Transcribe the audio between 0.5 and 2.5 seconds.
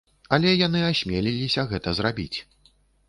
яны асмеліліся гэта зрабіць.